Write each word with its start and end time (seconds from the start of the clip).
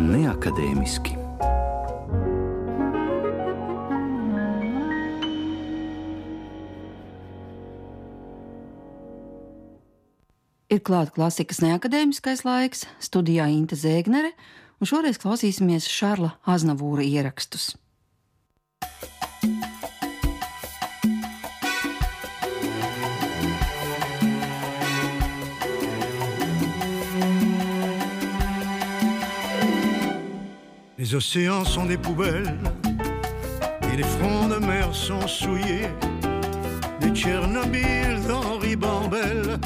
neakadēmiski. 0.00 1.16
Ir 10.70 10.78
klāta 10.86 11.10
klasikas 11.16 11.58
neakadēmiskais 11.64 12.44
laiks, 12.46 12.84
studijā 13.02 13.48
Inte 13.50 13.74
Zēgnere, 13.74 14.30
un 14.78 14.86
šoreiz 14.86 15.18
klausīsimies 15.18 15.90
Šarla 15.90 16.36
Aznavūra 16.46 17.02
ierakstus. 17.02 17.72
Les 31.10 31.16
océans 31.16 31.64
sont 31.64 31.86
des 31.86 31.96
poubelles 31.96 32.56
et 33.92 33.96
les 33.96 34.04
fronts 34.04 34.46
de 34.46 34.64
mer 34.64 34.94
sont 34.94 35.26
souillés. 35.26 35.88
Des 37.00 37.10
Tchernobyl 37.10 38.22
d'Henri 38.28 38.76
Bambel 38.76 39.58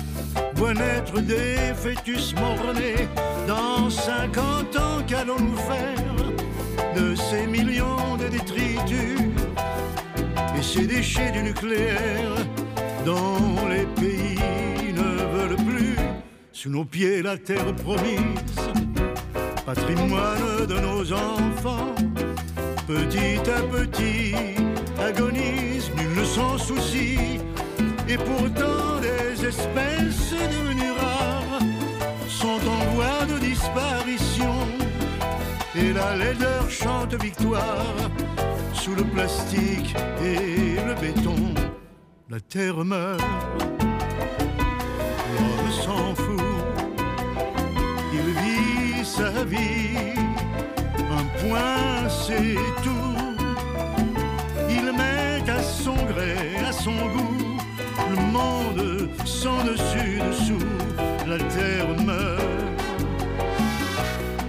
voient 0.55 0.73
naître 0.73 1.21
des 1.21 1.75
fœtus 1.75 2.35
mort-nés. 2.37 3.09
Dans 3.47 3.91
50 3.91 4.75
ans, 4.77 5.03
qu'allons-nous 5.07 5.57
faire 5.57 6.95
de 6.97 7.15
ces 7.15 7.47
millions 7.47 8.17
de 8.17 8.29
détritus 8.29 9.21
et 10.57 10.63
ces 10.63 10.87
déchets 10.87 11.31
du 11.31 11.43
nucléaire 11.43 12.37
dont 13.05 13.69
les 13.69 13.85
pays 14.01 14.95
ne 14.95 15.37
veulent 15.37 15.57
plus? 15.57 15.97
Sous 16.53 16.71
nos 16.71 16.87
pieds 16.87 17.21
la 17.21 17.37
terre 17.37 17.77
promise 17.77 18.84
patrimoine 19.65 20.67
de 20.67 20.75
nos 20.75 21.13
enfants. 21.13 21.95
Petit 22.87 23.41
à 23.51 23.63
petit, 23.63 24.35
agonise, 25.01 25.91
nul 25.97 26.21
ne 26.21 26.25
s'en 26.25 26.59
soucie. 26.59 27.41
Et 28.09 28.17
pourtant, 28.17 29.01
des 29.01 29.47
espèces 29.47 30.33
devenues 30.33 30.93
rares 30.99 31.61
sont 32.29 32.61
en 32.69 32.85
voie 32.95 33.25
de 33.27 33.39
disparition. 33.39 34.55
Et 35.75 35.93
la 35.93 36.17
laideur 36.17 36.71
chante 36.71 37.15
victoire 37.23 37.95
sous 38.73 38.95
le 38.95 39.05
plastique 39.05 39.95
et 40.23 40.77
le 40.87 40.95
béton. 41.01 41.55
La 42.29 42.41
terre 42.41 42.85
meurt, 42.85 43.23
sa 49.17 49.45
vie, 49.45 49.97
un 51.19 51.25
point 51.41 52.09
c'est 52.09 52.57
tout. 52.83 53.17
Il 54.69 54.87
met 55.01 55.49
à 55.49 55.63
son 55.63 55.95
gré, 56.13 56.35
à 56.69 56.73
son 56.73 56.97
goût, 57.15 57.57
le 58.11 58.17
monde 58.37 59.09
sans 59.25 59.63
dessus 59.65 60.21
dessous, 60.29 60.67
la 61.29 61.39
terre 61.39 61.91
meurt. 62.05 62.43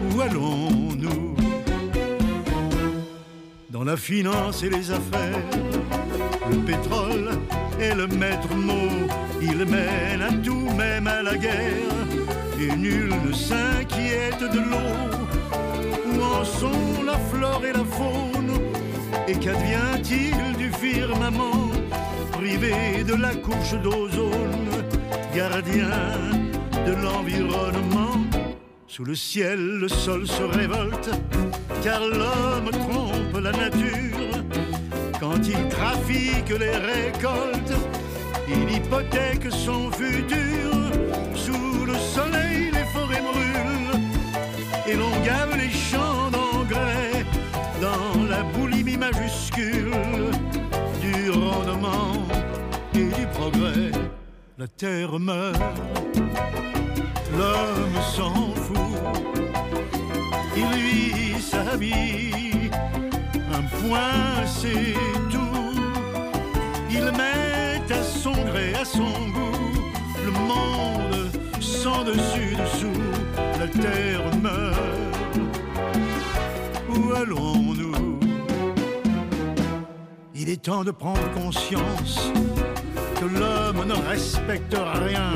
Où 0.03 0.21
allons-nous? 0.21 1.35
Dans 3.69 3.83
la 3.83 3.97
finance 3.97 4.63
et 4.63 4.69
les 4.69 4.89
affaires, 4.89 5.49
le 6.49 6.57
pétrole 6.57 7.29
est 7.79 7.93
le 7.93 8.07
maître 8.07 8.55
mot, 8.55 8.95
il 9.41 9.57
mène 9.65 10.21
à 10.21 10.31
tout, 10.43 10.67
même 10.75 11.05
à 11.05 11.21
la 11.21 11.37
guerre 11.37 12.14
et 12.65 12.75
nul 12.75 13.09
ne 13.25 13.33
s'inquiète 13.33 14.41
de 14.41 14.59
l'eau. 14.59 14.95
Où 16.07 16.21
en 16.21 16.43
sont 16.43 17.03
la 17.05 17.17
flore 17.29 17.63
et 17.65 17.73
la 17.73 17.85
faune 17.85 18.53
Et 19.27 19.33
qu'advient-il 19.33 20.57
du 20.57 20.71
firmament 20.71 21.71
Privé 22.31 23.03
de 23.03 23.15
la 23.15 23.35
couche 23.35 23.75
d'ozone, 23.83 24.69
gardien 25.33 25.89
de 26.85 26.93
l'environnement? 27.03 28.17
Sous 28.87 29.03
le 29.03 29.15
ciel, 29.15 29.59
le 29.59 29.87
sol 29.87 30.27
se 30.27 30.43
révolte, 30.43 31.09
car 31.83 31.99
l'homme 31.99 32.71
trompe 32.71 33.41
la 33.41 33.51
nature. 33.51 34.43
Quand 35.19 35.41
il 35.45 35.67
trafique 35.69 36.49
les 36.49 36.77
récoltes, 36.77 37.77
il 38.47 38.75
hypothèque 38.75 39.51
son 39.51 39.91
futur 39.91 40.84
soleil, 42.15 42.71
les 42.77 42.87
forêts 42.95 43.25
brûlent 43.29 43.99
et 44.87 44.95
l'on 45.01 45.15
gave 45.29 45.53
les 45.57 45.73
champs 45.87 46.29
d'engrais 46.35 47.25
dans 47.85 48.23
la 48.33 48.41
boulimie 48.53 48.97
majuscule 48.97 49.91
du 51.05 51.29
rendement 51.31 52.13
et 52.93 53.07
du 53.19 53.25
progrès. 53.37 53.91
La 54.57 54.67
terre 54.67 55.19
meurt, 55.19 55.59
l'homme 57.37 57.99
s'en 58.15 58.33
fout, 58.63 58.77
il 60.55 61.41
sa 61.51 61.75
vie, 61.75 62.69
un 63.57 63.63
point 63.79 64.45
c'est 64.59 64.95
tout. 65.33 65.75
Il 66.97 67.05
met 67.19 67.93
à 67.99 68.01
son 68.21 68.35
gré, 68.49 68.73
à 68.83 68.85
son 68.85 69.11
goût, 69.35 69.67
le 70.25 70.31
monde 70.31 71.34
sans 71.85 72.03
dessus 72.03 72.55
dessous, 72.63 72.99
la 73.59 73.67
terre 73.67 74.25
meurt. 74.41 75.33
Où 76.89 77.13
allons-nous? 77.13 78.19
Il 80.33 80.49
est 80.49 80.63
temps 80.63 80.83
de 80.83 80.89
prendre 80.89 81.31
conscience 81.35 82.31
que 83.19 83.25
l'homme 83.25 83.87
ne 83.87 83.97
respecte 84.09 84.75
rien, 84.75 85.33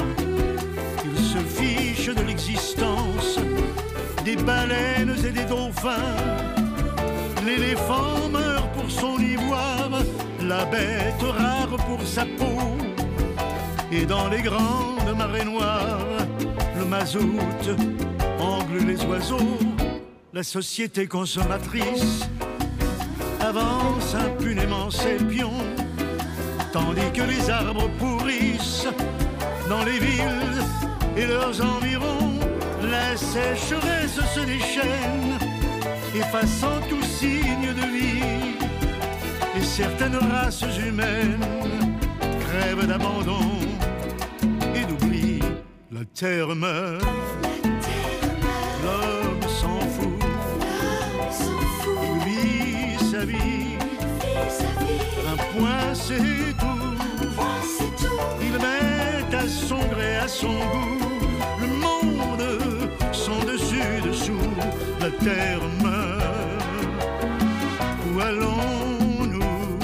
qu'il 0.99 1.17
se 1.33 1.37
fiche 1.37 2.07
de 2.07 2.23
l'existence 2.23 3.37
des 4.25 4.35
baleines 4.35 5.15
et 5.27 5.31
des 5.31 5.45
dauphins. 5.45 6.15
L'éléphant 7.45 8.27
meurt 8.31 8.71
pour 8.73 8.89
son 8.89 9.19
ivoire, 9.19 9.91
la 10.41 10.65
bête 10.65 11.21
rare 11.21 11.77
pour 11.87 12.01
sa 12.07 12.25
peau. 12.39 12.59
Et 13.91 14.07
dans 14.07 14.29
les 14.29 14.41
grandes 14.41 15.15
marées 15.15 15.45
noires, 15.45 16.18
mazout 16.89 17.39
angle 18.39 18.85
les 18.87 19.05
oiseaux. 19.05 19.57
La 20.33 20.43
société 20.43 21.07
consommatrice 21.07 22.21
avance 23.39 24.15
impunément 24.15 24.89
ses 24.89 25.17
pions, 25.17 25.63
tandis 26.73 27.11
que 27.13 27.21
les 27.21 27.49
arbres 27.49 27.89
pourrissent 27.99 28.87
dans 29.69 29.83
les 29.83 29.99
villes 29.99 30.63
et 31.15 31.25
leurs 31.25 31.61
environs. 31.61 32.39
La 32.91 33.15
sécheresse 33.15 34.19
se 34.33 34.39
déchaîne, 34.39 35.37
effaçant 36.15 36.79
tout 36.89 37.03
signe 37.03 37.73
de 37.81 37.85
vie. 37.97 38.55
Et 39.55 39.61
certaines 39.63 40.15
races 40.15 40.63
humaines 40.87 41.45
crèvent 42.39 42.87
d'abandon 42.87 43.68
terre 46.13 46.55
meurt, 46.55 47.03
l'homme 48.83 49.41
s'en 49.47 49.79
fout, 49.93 50.19
il 52.05 52.17
vit 52.25 52.97
sa 53.11 53.25
vie. 53.25 53.77
Un 55.31 55.37
point 55.57 55.93
c'est 55.93 56.17
tout, 56.57 56.95
il 58.41 58.53
met 58.53 59.35
à 59.35 59.47
son 59.47 59.79
gré, 59.87 60.17
à 60.17 60.27
son 60.27 60.53
goût, 60.53 60.99
le 61.61 61.67
monde 61.67 62.45
sans 63.11 63.39
dessus 63.45 64.01
dessous. 64.05 64.49
La 64.99 65.09
terre 65.11 65.61
meurt, 65.81 66.83
où 68.07 68.19
allons-nous? 68.19 69.79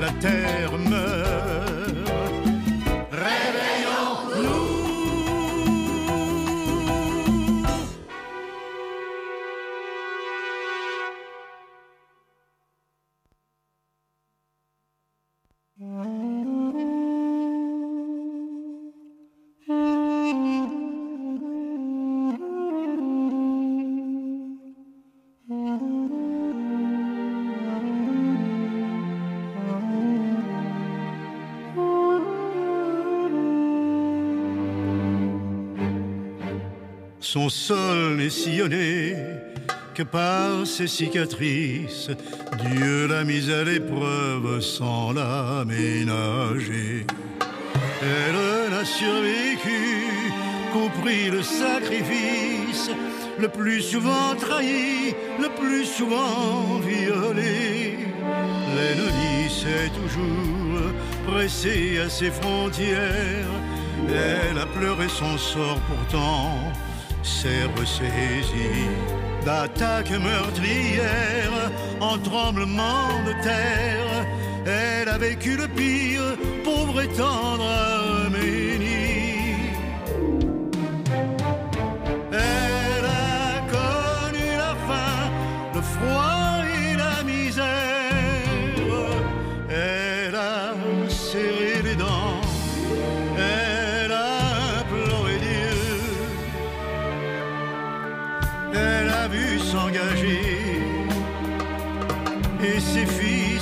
La 0.00 0.10
terre 0.20 0.72
meurt, 0.72 0.83
son 37.34 37.48
sol 37.48 38.14
n'est 38.18 38.30
sillonné 38.30 39.16
que 39.92 40.04
par 40.04 40.64
ses 40.64 40.86
cicatrices. 40.86 42.08
Dieu 42.64 43.08
l'a 43.08 43.24
mise 43.24 43.50
à 43.50 43.64
l'épreuve 43.64 44.60
sans 44.60 45.12
l'aménager. 45.12 47.04
Elle 48.02 48.70
n'a 48.70 48.84
survécu 48.84 49.80
prix 51.02 51.28
le 51.28 51.42
sacrifice, 51.42 52.92
le 53.40 53.48
plus 53.48 53.82
souvent 53.82 54.36
trahi, 54.38 55.12
le 55.40 55.48
plus 55.60 55.86
souvent 55.86 56.78
violé. 56.86 57.98
L'ennemi 58.76 59.50
s'est 59.50 59.90
toujours 60.00 60.92
pressé 61.26 61.98
à 61.98 62.08
ses 62.08 62.30
frontières. 62.30 63.54
Elle 64.08 64.56
a 64.56 64.66
pleuré 64.66 65.08
son 65.08 65.36
sort 65.36 65.80
pourtant, 65.88 66.72
s'est 67.24 67.64
ressaisie 67.78 68.88
d'attaques 69.44 70.10
meurtrières 70.10 71.70
en 72.00 72.18
tremblement 72.18 73.08
de 73.26 73.32
terre. 73.42 74.26
Elle 74.66 75.08
a 75.08 75.18
vécu 75.18 75.56
le 75.56 75.68
pire, 75.68 76.36
pauvre 76.62 77.00
et 77.00 77.08
tendre 77.08 77.83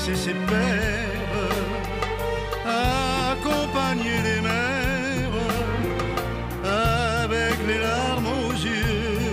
et 0.08 0.16
ses 0.16 0.34
pères 0.34 1.12
accompagner 2.66 4.18
les 4.24 4.40
mères 4.40 5.38
avec 6.64 7.56
les 7.68 7.78
larmes 7.78 8.26
aux 8.26 8.52
yeux. 8.52 9.30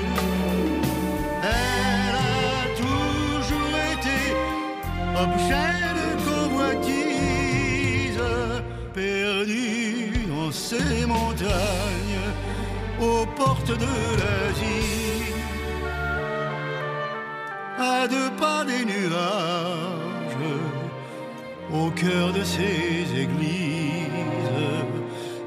Elle 1.41 2.15
a 2.15 2.65
toujours 2.83 3.75
été 3.93 4.17
objet 5.25 5.79
de 5.99 6.07
convoitise, 6.29 8.21
perdue 8.93 10.27
dans 10.27 10.51
ces 10.51 11.05
montagnes 11.07 12.25
aux 13.01 13.25
portes 13.25 13.71
de 13.71 13.95
l'Asie 14.19 14.99
à 17.79 18.07
deux 18.07 18.29
pas 18.31 18.65
des 18.65 18.83
nuages, 18.83 19.58
au 21.89 21.91
cœur 21.91 22.33
de 22.33 22.43
ces 22.43 23.19
églises. 23.19 24.49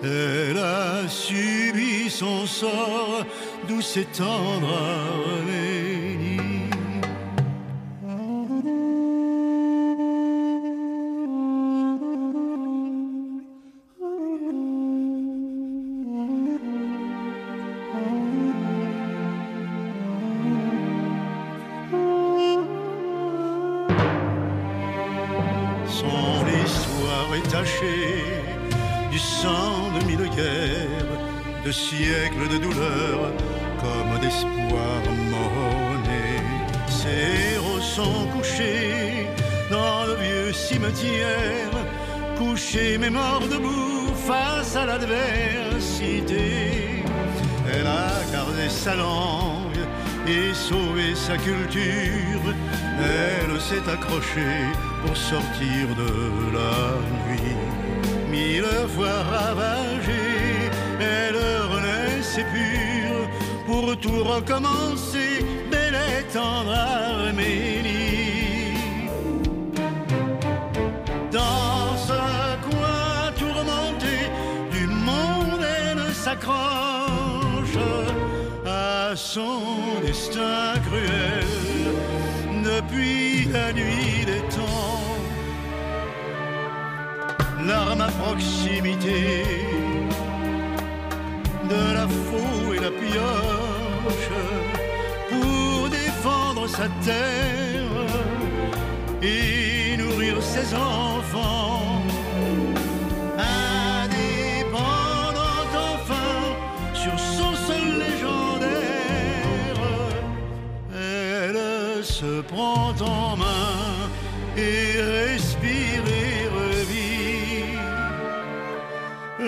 Elle 0.03 0.59
a 0.59 1.09
subi 1.09 2.11
son 2.11 2.47
sort, 2.47 3.25
douce 3.69 3.97
et 3.97 4.07
sang 29.41 29.91
de 29.97 30.01
mille 30.09 30.29
guerres, 30.37 31.17
de 31.65 31.73
siècles 31.73 32.49
de 32.53 32.59
douleur, 32.59 33.19
comme 33.83 34.21
d'espoir 34.21 35.03
mort-né. 35.31 36.33
Héros 37.05 37.81
sont 37.81 38.27
couchés 38.35 39.27
dans 39.71 40.05
le 40.07 40.15
vieux 40.25 40.53
cimetière, 40.53 41.75
couchés 42.39 42.97
mais 42.99 43.11
morts 43.11 43.49
debout 43.51 44.13
face 44.27 44.77
à 44.77 44.87
l'adversité. 44.87 46.45
Elle 47.73 47.87
a 47.87 48.23
gardé 48.33 48.69
sa 48.69 48.95
langue 48.95 49.83
et 50.27 50.55
sauvé 50.55 51.15
sa 51.15 51.37
culture. 51.37 52.55
Elle 52.99 53.61
s'est 53.61 53.91
accrochée 53.91 54.67
pour 55.05 55.17
sortir 55.17 55.89
de 55.97 56.53
la 56.57 56.75
nuit. 57.27 57.32
Mille 58.33 58.65
fois 58.97 59.23
ravagée, 59.31 60.71
elle 60.99 61.37
renaissait 61.71 62.47
pure 62.55 63.29
pour 63.67 63.95
tout 63.99 64.25
recommencer. 64.25 65.45
Belle 65.71 65.95
et 65.95 66.23
tendre 66.33 66.73
Arménie. 66.73 68.73
Dans 71.31 71.95
ce 72.09 72.23
coin 72.71 73.33
tourmenté 73.39 74.17
du 74.71 74.87
monde, 74.87 75.61
elle 75.63 76.15
s'accroche 76.15 77.77
à 78.67 79.15
son 79.15 79.61
destin 80.07 80.73
cruel 80.87 81.45
depuis 82.65 83.45
la 83.53 83.75
nuit 83.75 84.25
des 84.25 84.41
temps. 84.57 85.02
L'arme 87.67 88.01
à 88.01 88.09
proximité 88.09 89.45
de 91.71 91.95
la 91.95 92.09
faux 92.09 92.75
et 92.75 92.81
la 92.81 92.91
pioche 92.91 94.31
pour 95.31 95.89
défendre 95.89 96.67
sa 96.67 96.89
terre 97.05 98.07
et 99.23 99.97
nourrir 99.97 100.43
ses 100.43 100.75
enfants. 100.75 102.03
Indépendante 104.03 104.77
enfin 105.95 106.29
sur 106.95 107.17
son 107.19 107.55
sol 107.67 107.87
légendaire, 108.05 109.79
elle 110.93 112.05
se 112.05 112.41
prend 112.43 112.93
en 113.01 113.37
main 113.37 113.72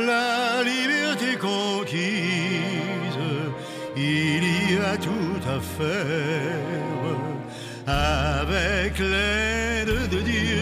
la 0.06 0.62
liberté 0.62 1.36
conquise. 1.36 3.18
Il 3.96 4.44
y 4.72 4.78
a 4.78 4.96
tout 4.96 5.42
à 5.48 5.60
faire 5.60 6.74
avec 7.86 8.98
l'aide 8.98 10.08
de 10.10 10.20
Dieu 10.20 10.53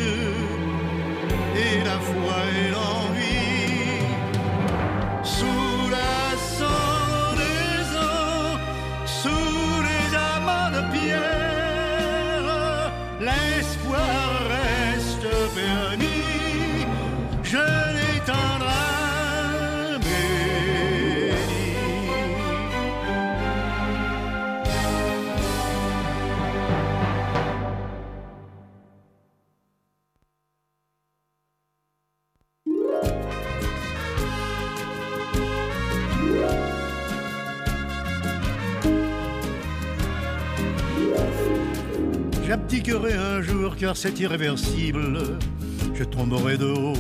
c'est 44.02 44.18
irréversible. 44.18 45.38
Je 45.94 46.02
tomberai 46.02 46.58
de 46.58 46.66
haut, 46.66 46.96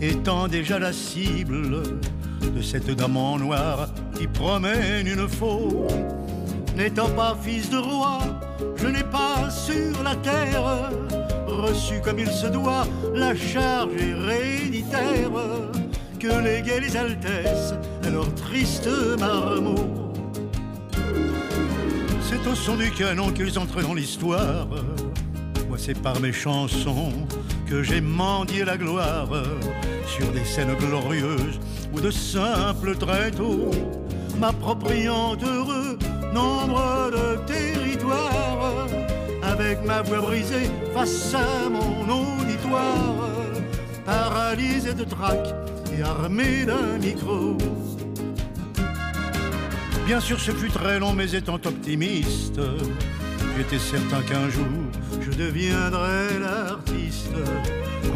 étant 0.00 0.48
déjà 0.48 0.78
la 0.78 0.94
cible 0.94 1.82
de 2.40 2.62
cette 2.62 2.90
dame 2.90 3.18
en 3.18 3.38
noir 3.38 3.86
qui 4.18 4.26
promène 4.26 5.06
une 5.06 5.28
faux. 5.28 5.86
N'étant 6.74 7.10
pas 7.10 7.36
fils 7.42 7.68
de 7.68 7.76
roi, 7.76 8.20
je 8.76 8.86
n'ai 8.86 9.02
pas 9.02 9.50
sur 9.50 10.02
la 10.02 10.16
terre 10.16 10.90
reçu 11.46 12.00
comme 12.02 12.18
il 12.18 12.30
se 12.30 12.46
doit 12.46 12.86
la 13.14 13.36
charge 13.36 13.92
héréditaire 14.00 15.30
que 16.18 16.42
léguaient 16.42 16.80
les 16.80 16.96
altesses 16.96 17.74
à 18.06 18.08
leur 18.08 18.34
triste 18.36 18.88
marmot. 19.18 20.14
C'est 22.22 22.50
au 22.50 22.54
son 22.54 22.76
du 22.76 22.90
canon 22.90 23.32
qu'ils 23.32 23.58
entrent 23.58 23.82
dans 23.82 23.92
l'histoire. 23.92 24.66
C'est 25.76 25.98
par 25.98 26.20
mes 26.20 26.32
chansons 26.32 27.12
que 27.66 27.82
j'ai 27.82 28.02
mendié 28.02 28.64
la 28.64 28.76
gloire 28.76 29.28
sur 30.06 30.30
des 30.32 30.44
scènes 30.44 30.74
glorieuses 30.74 31.58
ou 31.92 32.00
de 32.00 32.10
simples 32.10 32.94
tréteaux, 32.96 33.70
m'appropriant 34.38 35.36
heureux 35.42 35.98
nombre 36.34 37.10
de 37.12 37.38
territoires 37.46 38.86
avec 39.42 39.82
ma 39.84 40.02
voix 40.02 40.20
brisée 40.20 40.70
face 40.92 41.34
à 41.34 41.68
mon 41.70 42.02
auditoire, 42.02 43.26
paralysé 44.04 44.92
de 44.92 45.04
trac 45.04 45.54
et 45.96 46.02
armé 46.02 46.66
d'un 46.66 46.98
micro. 46.98 47.56
Bien 50.06 50.20
sûr, 50.20 50.38
ce 50.38 50.50
fut 50.50 50.70
très 50.70 50.98
long, 50.98 51.14
mais 51.14 51.32
étant 51.32 51.54
optimiste, 51.64 52.60
j'étais 53.56 53.78
certain 53.78 54.22
qu'un 54.22 54.48
jour 54.50 54.66
je 55.40 55.46
deviendrais 55.46 56.38
l'artiste 56.38 57.34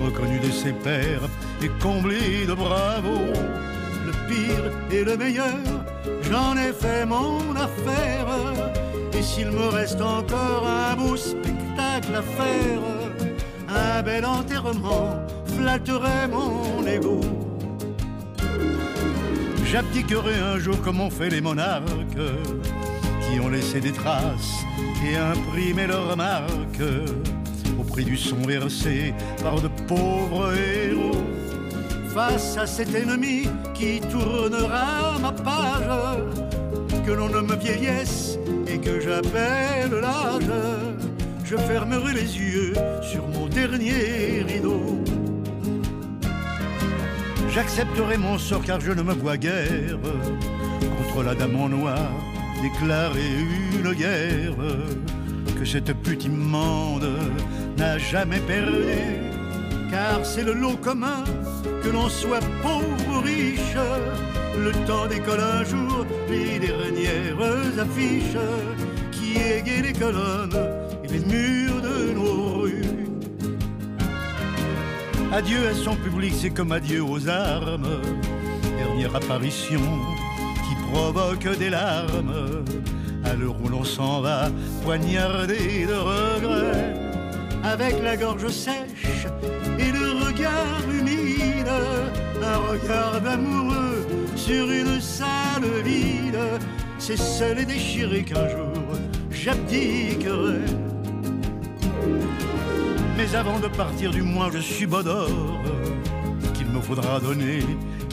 reconnu 0.04 0.38
de 0.40 0.50
ses 0.50 0.72
pairs 0.72 1.28
et 1.62 1.68
comblé 1.82 2.46
de 2.46 2.52
bravo. 2.54 3.18
Le 4.06 4.12
pire 4.28 4.70
et 4.90 5.04
le 5.04 5.16
meilleur, 5.16 5.64
j'en 6.30 6.56
ai 6.56 6.72
fait 6.72 7.06
mon 7.06 7.40
affaire. 7.56 8.26
Et 9.16 9.22
s'il 9.22 9.50
me 9.50 9.68
reste 9.68 10.00
encore 10.00 10.66
un 10.66 10.96
beau 10.96 11.16
spectacle 11.16 12.14
à 12.14 12.22
faire, 12.22 12.80
un 13.68 14.02
bel 14.02 14.26
enterrement 14.26 15.16
flatterait 15.56 16.28
mon 16.28 16.86
ego. 16.86 17.20
J'abdiquerai 19.64 20.38
un 20.40 20.58
jour 20.58 20.80
comme 20.82 21.00
ont 21.00 21.10
fait 21.10 21.30
les 21.30 21.40
monarques 21.40 21.86
qui 23.22 23.40
ont 23.40 23.48
laissé 23.48 23.80
des 23.80 23.92
traces 23.92 24.64
et 25.04 25.16
imprimé 25.16 25.86
leurs 25.86 26.16
marques 26.16 26.82
au 27.78 27.84
prix 27.84 28.04
du 28.04 28.16
son 28.16 28.36
versé 28.36 29.14
par 29.42 29.60
de 29.60 29.68
pauvres 29.86 30.52
héros. 30.54 31.24
Face 32.14 32.56
à 32.56 32.66
cet 32.66 32.94
ennemi 32.94 33.48
qui 33.74 34.00
tournera 34.00 35.18
ma 35.20 35.32
page, 35.32 36.34
que 37.04 37.12
l'on 37.12 37.28
nomme 37.28 37.56
vieillesse 37.60 38.38
et 38.66 38.78
que 38.78 39.00
j'appelle 39.00 40.00
l'âge, 40.00 40.50
je 41.44 41.56
fermerai 41.56 42.14
les 42.14 42.38
yeux 42.38 42.74
sur 43.02 43.26
mon 43.28 43.46
dernier 43.46 44.44
rideau. 44.46 45.02
J'accepterai 47.50 48.16
mon 48.16 48.38
sort 48.38 48.62
car 48.64 48.80
je 48.80 48.92
ne 48.92 49.02
me 49.02 49.12
vois 49.12 49.36
guère 49.36 49.98
contre 50.98 51.22
la 51.22 51.34
dame 51.34 51.56
en 51.56 51.68
noir 51.68 52.10
déclarer 52.64 53.30
une 53.76 53.92
guerre 53.92 54.56
que 55.58 55.66
cette 55.66 55.92
pute 56.02 56.24
immonde 56.24 57.10
n'a 57.76 57.98
jamais 57.98 58.40
perdu. 58.40 58.84
Car 59.90 60.24
c'est 60.24 60.44
le 60.44 60.54
lot 60.54 60.78
commun 60.78 61.24
que 61.82 61.90
l'on 61.90 62.08
soit 62.08 62.46
pauvre 62.62 63.08
ou 63.10 63.20
riche. 63.20 63.76
Le 64.66 64.72
temps 64.86 65.06
décolle 65.06 65.44
un 65.58 65.64
jour 65.64 66.06
les 66.30 66.58
dernières 66.58 67.78
affiches 67.84 68.42
qui 69.12 69.32
égayent 69.36 69.82
les 69.82 69.92
colonnes 69.92 70.60
et 71.04 71.08
les 71.08 71.20
murs 71.20 71.82
de 71.82 72.14
nos 72.14 72.60
rues. 72.60 72.82
Adieu 75.32 75.68
à 75.68 75.74
son 75.74 75.96
public, 75.96 76.32
c'est 76.34 76.54
comme 76.56 76.72
adieu 76.72 77.02
aux 77.04 77.28
armes. 77.28 78.00
Dernière 78.78 79.14
apparition 79.16 79.82
provoque 80.94 81.48
des 81.58 81.70
larmes. 81.70 82.64
À 83.24 83.34
l'heure 83.34 83.56
où 83.62 83.68
l'on 83.68 83.84
s'en 83.84 84.20
va, 84.20 84.50
poignardé 84.84 85.86
de 85.86 85.98
regrets, 86.12 86.94
avec 87.64 88.02
la 88.02 88.16
gorge 88.16 88.48
sèche 88.48 89.26
et 89.78 89.90
le 89.90 90.24
regard 90.24 90.84
humide, 90.98 91.72
un 92.42 92.58
regard 92.72 93.20
d'amoureux 93.20 94.06
sur 94.36 94.70
une 94.70 95.00
salle 95.00 95.68
vide. 95.84 96.38
C'est 96.98 97.18
seul 97.18 97.58
et 97.58 97.66
déchiré 97.66 98.22
qu'un 98.22 98.48
jour 98.48 98.88
j'abdiquerai. 99.30 100.60
Mais 103.16 103.34
avant 103.34 103.58
de 103.58 103.68
partir, 103.68 104.10
du 104.10 104.22
moins, 104.22 104.50
je 104.52 104.58
suis 104.58 104.86
d'or 104.86 105.28
qu'il 106.54 106.66
me 106.68 106.80
faudra 106.80 107.20
donner 107.20 107.60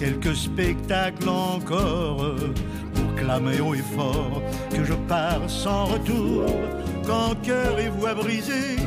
quelques 0.02 0.36
spectacles 0.36 1.30
encore 1.30 2.34
pour 2.96 3.16
clamer 3.16 3.62
haut 3.62 3.76
et 3.76 3.86
fort 3.96 4.42
que 4.72 4.84
je 4.84 4.94
pars 5.08 5.48
sans 5.48 5.86
retour. 5.86 6.46
Quand 7.06 7.36
cœur 7.44 7.78
et 7.80 7.90
voix 7.90 8.16
brisés, 8.16 8.78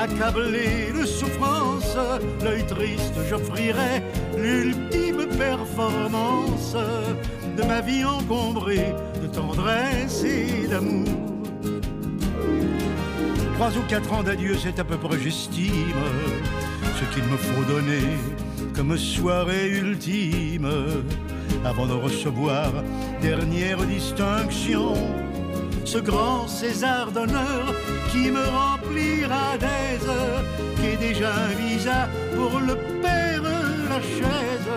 accablés 0.00 0.90
de 0.98 1.06
souffrance, 1.06 1.96
l'œil 2.42 2.66
triste, 2.66 3.14
j'offrirai 3.30 4.02
l'ultime 4.36 5.26
performance 5.38 6.76
de 7.56 7.62
ma 7.62 7.80
vie 7.80 8.04
encombrée 8.04 8.94
de 9.22 9.28
tendresse 9.28 10.24
et 10.24 10.66
d'amour. 10.66 11.06
Trois 13.54 13.70
ou 13.76 13.82
quatre 13.88 14.12
ans 14.12 14.24
d'adieu, 14.24 14.56
c'est 14.56 14.80
à 14.80 14.84
peu 14.84 14.96
près, 14.96 15.20
j'estime, 15.20 16.02
ce 16.98 17.14
qu'il 17.14 17.24
me 17.30 17.36
faut 17.36 17.62
donner 17.72 18.08
comme 18.74 18.96
soirée 18.96 19.68
ultime 19.68 20.68
avant 21.64 21.86
de 21.86 21.92
recevoir 21.92 22.72
dernière 23.22 23.78
distinction. 23.84 24.94
Ce 25.84 25.98
grand 25.98 26.48
César 26.48 27.12
d'honneur 27.12 27.74
qui 28.10 28.30
me 28.30 28.44
remplira 28.44 29.56
d'aise, 29.58 30.10
qui 30.76 30.86
est 30.86 31.08
déjà 31.08 31.30
un 31.34 31.54
visa 31.54 32.08
pour 32.34 32.58
le 32.60 32.74
père 33.00 33.42
chaise, 34.02 34.70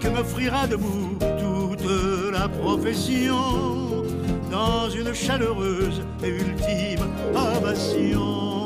que 0.00 0.08
m'offrira 0.08 0.66
debout 0.66 1.16
toute 1.20 1.88
la 2.32 2.48
profession 2.48 4.04
dans 4.50 4.90
une 4.90 5.14
chaleureuse 5.14 6.02
et 6.24 6.28
ultime 6.28 7.06
ovation. 7.34 8.57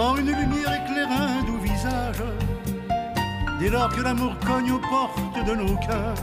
Une 0.00 0.26
lumière 0.26 0.82
éclaire 0.82 1.08
un 1.10 1.44
doux 1.44 1.58
visage, 1.58 2.22
dès 3.60 3.68
lors 3.68 3.90
que 3.90 4.00
l'amour 4.00 4.32
cogne 4.46 4.72
aux 4.72 4.78
portes 4.78 5.46
de 5.46 5.54
nos 5.54 5.76
cœurs, 5.76 6.14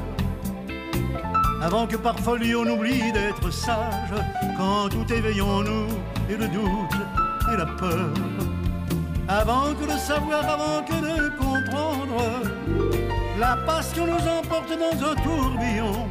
avant 1.61 1.85
que 1.85 1.95
par 1.95 2.19
folie 2.19 2.55
on 2.55 2.65
oublie 2.65 3.11
d'être 3.11 3.51
sage, 3.51 4.15
quand 4.57 4.89
tout 4.89 5.13
éveille 5.13 5.41
en 5.41 5.61
nous 5.61 5.89
et 6.27 6.37
le 6.37 6.47
doute 6.47 6.97
et 7.53 7.57
la 7.57 7.67
peur, 7.67 8.13
avant 9.27 9.73
que 9.75 9.85
de 9.85 9.97
savoir, 9.97 10.43
avant 10.49 10.83
que 10.83 10.93
de 10.93 11.29
comprendre, 11.37 12.41
la 13.39 13.57
passion 13.57 14.07
nous 14.07 14.27
emporte 14.27 14.71
dans 14.71 15.05
un 15.05 15.15
tourbillon 15.15 16.07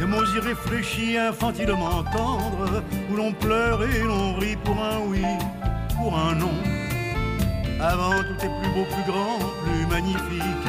de 0.00 0.04
mots 0.04 0.26
irréfléchis, 0.34 1.16
infantilement 1.16 2.02
tendres, 2.12 2.82
où 3.10 3.14
l'on 3.14 3.32
pleure 3.32 3.80
et 3.84 4.02
l'on 4.02 4.34
rit 4.34 4.56
pour 4.56 4.76
un 4.76 4.98
oui 5.06 5.24
un 6.14 6.34
nom. 6.34 6.54
Avant 7.80 8.10
tout 8.10 8.44
est 8.44 8.62
plus 8.62 8.70
beau, 8.74 8.84
plus 8.84 9.12
grand, 9.12 9.38
plus 9.64 9.86
magnifique. 9.86 10.66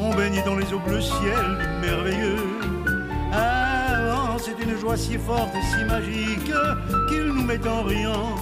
On 0.00 0.14
baigne 0.14 0.42
dans 0.44 0.56
les 0.56 0.72
eaux 0.72 0.80
bleu 0.80 1.00
ciel 1.00 1.68
merveilleux. 1.80 2.58
Avant 3.32 4.38
c'est 4.38 4.58
une 4.62 4.76
joie 4.76 4.96
si 4.96 5.16
forte 5.16 5.54
et 5.54 5.62
si 5.62 5.84
magique 5.84 6.52
qu'il 7.08 7.24
nous 7.24 7.44
met 7.44 7.66
en 7.66 7.82
riant 7.82 8.36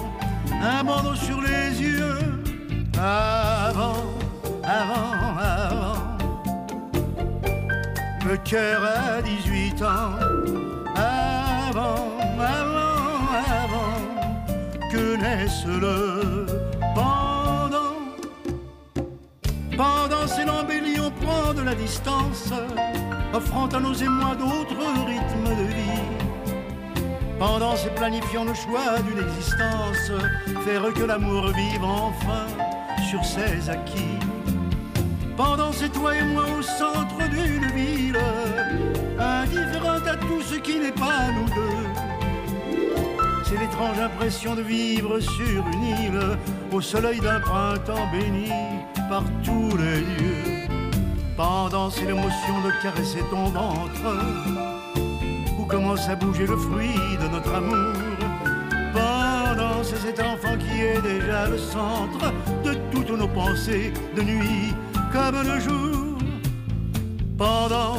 un 0.61 0.83
bandeau 0.83 1.15
sur 1.15 1.41
les 1.41 1.81
yeux. 1.81 2.19
Avant, 2.97 4.03
avant, 4.63 5.37
avant. 5.39 6.17
Le 8.27 8.37
cœur 8.37 8.81
a 8.83 9.21
18 9.21 9.81
ans. 9.81 10.11
Avant, 10.95 12.00
pendant. 16.95 17.97
Pendant 19.77 20.27
ces 20.27 20.45
l'embellie, 20.45 20.99
on 20.99 21.11
prend 21.25 21.53
de 21.53 21.61
la 21.61 21.75
distance, 21.75 22.51
offrant 23.33 23.67
à 23.67 23.79
nos 23.79 23.93
émois 23.93 24.35
d'autres 24.35 25.05
rythmes 25.07 25.55
de 25.57 25.67
vie. 25.67 26.21
Pendant 27.39 27.75
ces 27.75 27.89
planifiant 27.89 28.45
le 28.45 28.53
choix 28.53 28.99
d'une 29.07 29.19
existence, 29.27 30.11
faire 30.63 30.93
que 30.93 31.03
l'amour 31.03 31.47
vive 31.47 31.83
enfin 31.83 32.45
sur 33.09 33.23
ses 33.25 33.69
acquis. 33.69 34.19
Pendant 35.35 35.71
c'est 35.71 35.89
toi 35.89 36.15
et 36.15 36.23
moi 36.23 36.43
au 36.59 36.61
centre 36.61 37.17
d'une 37.29 37.65
ville, 37.71 38.19
indifférente 39.17 40.07
à 40.07 40.15
tout 40.17 40.41
ce 40.41 40.55
qui 40.55 40.77
n'est 40.77 40.91
pas 40.91 41.31
nous 41.35 41.49
deux. 41.55 41.90
C'est 43.51 43.59
l'étrange 43.59 43.99
impression 43.99 44.55
de 44.55 44.61
vivre 44.61 45.19
sur 45.19 45.67
une 45.73 45.83
île, 45.83 46.37
au 46.71 46.79
soleil 46.79 47.19
d'un 47.19 47.41
printemps 47.41 48.09
béni 48.09 48.49
par 49.09 49.23
tous 49.43 49.75
les 49.75 49.99
dieux. 49.99 50.69
Pendant 51.35 51.89
c'est 51.89 52.05
l'émotion 52.05 52.61
de 52.63 52.71
caresser 52.81 53.19
ton 53.29 53.49
ventre, 53.49 54.23
où 55.59 55.65
commence 55.65 56.07
à 56.07 56.15
bouger 56.15 56.47
le 56.47 56.55
fruit 56.55 57.17
de 57.21 57.27
notre 57.27 57.53
amour? 57.53 57.93
Pendant 58.93 59.83
c'est 59.83 59.97
cet 59.97 60.21
enfant 60.21 60.57
qui 60.57 60.83
est 60.83 61.01
déjà 61.01 61.49
le 61.49 61.57
centre 61.57 62.31
de 62.63 62.73
toutes 62.89 63.11
nos 63.11 63.27
pensées 63.27 63.91
de 64.15 64.21
nuit 64.21 64.73
comme 65.11 65.43
le 65.43 65.59
jour. 65.59 66.17
Pendant, 67.37 67.97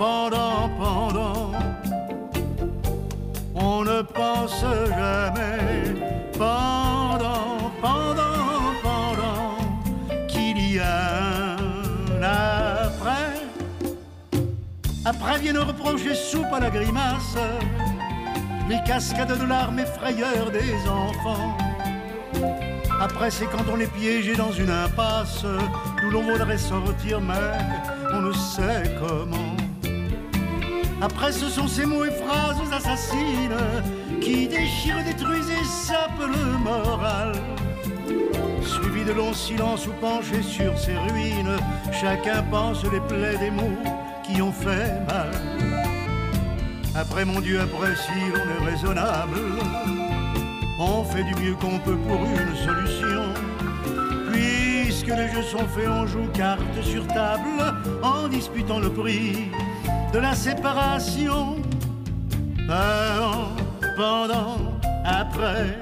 pendant, 0.00 0.68
pendant, 0.80 1.52
on 3.60 3.84
ne 3.84 4.02
pense 4.02 4.60
jamais. 4.60 5.94
Pendant, 6.32 7.70
pendant, 7.80 8.74
pendant, 8.82 10.26
qu'il 10.28 10.74
y 10.74 10.78
a 10.78 11.56
un 11.56 12.22
après. 12.22 13.34
Après 15.04 15.38
viennent 15.38 15.58
reprocher 15.58 16.14
soupe 16.14 16.52
à 16.52 16.60
la 16.60 16.70
grimace, 16.70 17.36
les 18.68 18.80
cascades 18.86 19.38
de 19.38 19.46
larmes 19.46 19.78
effrayeurs 19.78 20.50
des 20.50 20.88
enfants. 20.88 21.56
Après, 23.00 23.30
c'est 23.30 23.46
quand 23.46 23.64
on 23.72 23.80
est 23.80 23.92
piégé 23.92 24.36
dans 24.36 24.52
une 24.52 24.70
impasse 24.70 25.44
d'où 26.00 26.10
l'on 26.10 26.22
voudrait 26.22 26.58
sortir, 26.58 27.18
mais 27.20 27.34
on 28.12 28.20
ne 28.20 28.32
sait 28.32 28.94
comment. 29.00 29.49
Après, 31.02 31.32
ce 31.32 31.48
sont 31.48 31.66
ces 31.66 31.86
mots 31.86 32.04
et 32.04 32.10
phrases 32.10 32.60
assassines 32.72 33.56
qui 34.20 34.46
déchirent, 34.46 35.02
détruisent 35.02 35.50
et 35.50 35.64
sapent 35.64 36.28
le 36.28 36.58
moral. 36.58 37.32
Suivi 38.62 39.04
de 39.04 39.12
longs 39.12 39.32
silences 39.32 39.86
ou 39.86 39.92
penchés 39.92 40.42
sur 40.42 40.78
ces 40.78 40.96
ruines, 40.96 41.56
chacun 41.90 42.42
pense 42.50 42.84
les 42.84 43.00
plaies 43.00 43.38
des 43.38 43.50
mots 43.50 43.78
qui 44.22 44.42
ont 44.42 44.52
fait 44.52 45.00
mal. 45.06 45.30
Après, 46.94 47.24
mon 47.24 47.40
Dieu, 47.40 47.60
après, 47.60 47.94
si 47.96 48.20
l'on 48.32 48.66
est 48.66 48.70
raisonnable, 48.70 49.40
on 50.78 51.02
fait 51.04 51.24
du 51.24 51.34
mieux 51.42 51.54
qu'on 51.54 51.78
peut 51.78 51.96
pour 51.96 52.20
une 52.20 52.56
solution. 52.56 53.32
Puisque 54.30 55.06
les 55.06 55.28
jeux 55.32 55.42
sont 55.42 55.66
faits, 55.68 55.88
on 55.88 56.06
joue 56.06 56.26
carte 56.34 56.82
sur 56.82 57.06
table 57.06 57.74
en 58.02 58.28
disputant 58.28 58.80
le 58.80 58.90
prix 58.90 59.50
de 60.12 60.18
la 60.18 60.34
séparation. 60.34 61.56
Avant, 62.68 63.48
pendant, 63.96 64.58
après, 65.04 65.78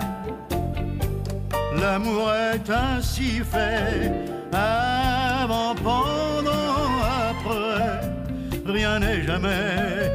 l'amour 1.79 2.31
est 2.33 2.71
ainsi 2.71 3.41
fait. 3.41 4.13
Avant, 4.53 5.75
pendant, 5.75 6.89
après, 7.31 8.01
rien 8.67 8.99
n'est 8.99 9.23
jamais 9.25 10.11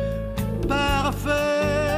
parfait. 0.67 1.92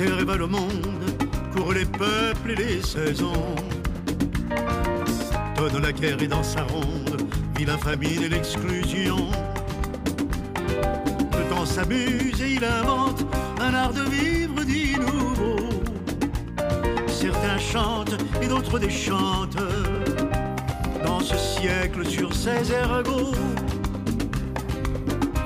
Terre 0.00 0.18
et 0.18 0.38
le 0.38 0.46
monde, 0.46 0.86
courent 1.54 1.74
les 1.74 1.84
peuples 1.84 2.52
et 2.52 2.54
les 2.54 2.82
saisons. 2.82 3.54
Donne 5.56 5.82
la 5.82 5.92
guerre 5.92 6.22
et 6.22 6.26
dans 6.26 6.42
sa 6.42 6.62
ronde, 6.62 7.20
vit 7.54 7.66
la 7.66 7.76
famine 7.76 8.22
et 8.22 8.28
l'exclusion. 8.30 9.28
Le 11.38 11.54
temps 11.54 11.66
s'amuse 11.66 12.40
et 12.40 12.52
il 12.54 12.64
invente 12.64 13.26
un 13.60 13.74
art 13.74 13.92
de 13.92 14.04
vivre 14.04 14.64
dit 14.64 14.96
nouveau. 14.98 15.68
Certains 17.06 17.58
chantent 17.58 18.16
et 18.40 18.46
d'autres 18.46 18.78
déchantent 18.78 19.58
dans 21.04 21.20
ce 21.20 21.36
siècle 21.36 22.06
sur 22.06 22.32
ses 22.32 22.72
ergots. 22.72 23.34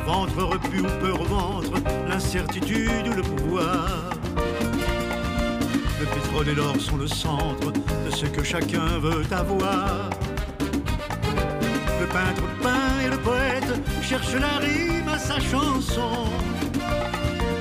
Ventre 0.06 0.44
repu 0.44 0.78
ou 0.78 0.86
peur 1.00 1.24
ventre, 1.24 1.72
l'incertitude 2.08 3.08
ou 3.08 3.14
le 3.14 3.22
pouvoir. 3.22 4.13
Le 6.04 6.10
pétrole 6.10 6.48
et 6.50 6.54
l'or 6.54 6.78
sont 6.78 6.98
le 6.98 7.06
centre 7.06 7.72
de 7.72 8.10
ce 8.10 8.26
que 8.26 8.42
chacun 8.42 8.98
veut 8.98 9.24
avoir. 9.30 10.10
Le 11.98 12.06
peintre 12.06 12.42
peint 12.62 13.00
et 13.06 13.08
le 13.08 13.16
poète 13.16 13.72
cherchent 14.02 14.34
la 14.34 14.58
rime 14.58 15.08
à 15.08 15.18
sa 15.18 15.40
chanson. 15.40 16.26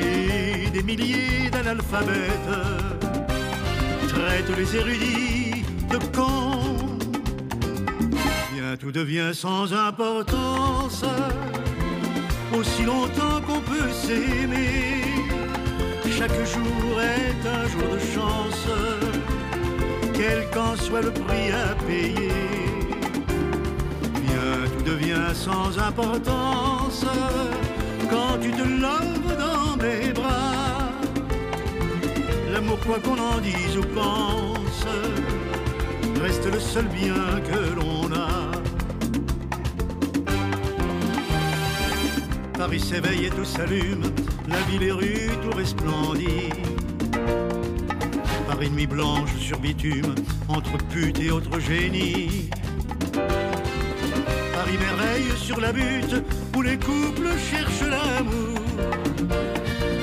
Et 0.02 0.70
des 0.72 0.84
milliers 0.84 1.50
d'analphabètes 1.54 2.58
traitent 4.10 4.58
les 4.58 4.76
érudits 4.76 5.64
de 5.90 5.98
cons. 6.14 6.98
Bien 8.54 8.76
tout 8.78 8.92
devient 8.92 9.32
sans 9.34 9.72
importance 9.72 11.06
aussi 12.54 12.84
longtemps 12.84 13.40
qu'on 13.48 13.62
peut 13.62 13.90
s'aimer. 13.94 15.13
Chaque 16.26 16.46
jour 16.46 17.02
est 17.02 17.46
un 17.46 17.68
jour 17.68 17.96
de 17.96 18.00
chance, 18.00 18.68
quel 20.14 20.50
qu'en 20.52 20.74
soit 20.78 21.02
le 21.02 21.12
prix 21.12 21.52
à 21.52 21.76
payer. 21.86 22.32
Bien, 24.22 24.70
tout 24.78 24.84
devient 24.86 25.34
sans 25.34 25.78
importance 25.78 27.04
quand 28.10 28.40
tu 28.42 28.52
te 28.52 28.62
laves 28.62 29.38
dans 29.38 29.76
mes 29.84 30.14
bras. 30.14 30.94
L'amour, 32.54 32.80
quoi 32.88 33.00
qu'on 33.00 33.20
en 33.20 33.40
dise 33.40 33.78
ou 33.78 33.84
pense, 33.94 34.86
reste 36.22 36.46
le 36.46 36.60
seul 36.62 36.86
bien 36.86 37.42
que 37.52 37.76
l'on 37.76 38.06
a. 38.16 38.50
Paris 42.58 42.80
s'éveille 42.80 43.26
et 43.26 43.30
tout 43.30 43.44
s'allume, 43.44 44.04
la 44.54 44.62
ville 44.70 44.84
et 44.84 44.92
rues 44.92 45.32
tout 45.42 45.58
resplendit. 45.58 46.50
Par 48.48 48.62
une 48.62 48.76
nuit 48.76 48.88
blanche 48.88 49.34
sur 49.40 49.58
bitume, 49.60 50.14
entre 50.48 50.78
putes 50.92 51.20
et 51.20 51.32
autres 51.32 51.60
génies. 51.60 52.50
Paris 54.54 54.78
merveille 54.78 55.32
sur 55.36 55.60
la 55.60 55.72
butte, 55.72 56.24
où 56.56 56.62
les 56.62 56.78
couples 56.78 57.32
cherchent 57.50 57.90
l'amour. 57.90 58.60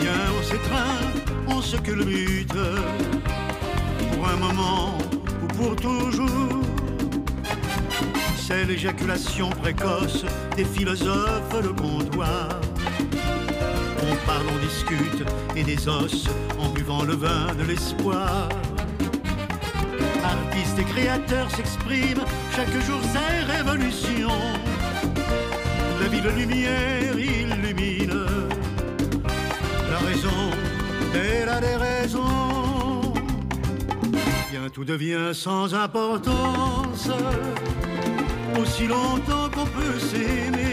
Bien 0.01 0.21
on 0.37 0.43
s'étreint, 0.43 1.01
on 1.47 1.63
se 1.63 1.77
culbute, 1.77 2.53
pour 4.13 4.29
un 4.29 4.37
moment 4.37 4.99
ou 5.43 5.47
pour 5.47 5.77
toujours. 5.77 6.61
C'est 8.37 8.65
l'éjaculation 8.65 9.51
précoce 9.51 10.25
des 10.57 10.65
philosophes 10.65 11.63
le 11.63 11.73
comptoir. 11.73 12.61
On 14.53 14.59
discute, 14.59 15.25
et 15.57 15.65
des 15.65 15.89
os 15.89 16.27
en 16.59 16.69
buvant 16.71 17.03
le 17.03 17.15
vin 17.15 17.55
de 17.59 17.65
l'espoir. 17.65 18.49
Artistes 20.23 20.79
et 20.79 20.85
créateurs 20.85 21.51
s'expriment, 21.51 22.25
chaque 22.55 22.73
jour 22.87 23.01
c'est 23.13 23.53
révolution. 23.53 24.31
La 26.01 26.09
vie 26.09 26.21
de 26.21 26.31
lumière 26.31 27.19
illumine 27.19 28.25
la 29.91 29.99
raison, 29.99 30.51
elle 31.15 31.49
a 31.49 31.61
des 31.61 31.77
raisons. 31.77 33.13
Bien 34.51 34.69
tout 34.73 34.85
devient 34.85 35.33
sans 35.33 35.75
importance 35.75 37.09
aussi 38.61 38.87
longtemps 38.87 39.51
qu'on 39.55 39.67
peut 39.67 39.99
s'aimer. 39.99 40.70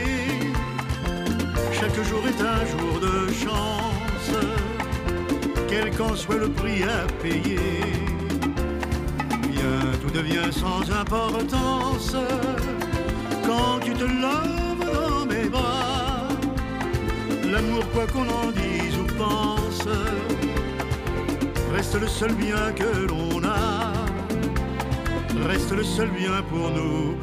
Chaque 1.87 2.03
jour 2.03 2.21
est 2.27 2.41
un 2.41 2.65
jour 2.65 2.99
de 2.99 3.31
chance, 3.31 4.35
quel 5.69 5.89
qu'en 5.95 6.15
soit 6.15 6.35
le 6.35 6.49
prix 6.49 6.83
à 6.83 7.07
payer. 7.23 7.59
Bien, 9.49 9.79
tout 10.01 10.09
devient 10.09 10.51
sans 10.51 10.81
importance 10.91 12.13
quand 13.45 13.79
tu 13.85 13.93
te 13.93 14.03
laves 14.03 14.83
dans 14.83 15.25
mes 15.27 15.47
bras. 15.47 16.27
L'amour, 17.49 17.89
quoi 17.93 18.05
qu'on 18.07 18.27
en 18.27 18.51
dise 18.51 18.97
ou 18.97 19.07
pense, 19.17 19.87
reste 21.73 21.95
le 21.99 22.07
seul 22.07 22.33
bien 22.33 22.73
que 22.75 23.07
l'on 23.07 23.41
a, 23.45 23.93
reste 25.47 25.71
le 25.71 25.83
seul 25.83 26.09
bien 26.09 26.41
pour 26.49 26.69
nous 26.69 27.15